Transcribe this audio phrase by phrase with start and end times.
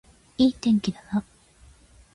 [0.39, 1.23] いい天気だな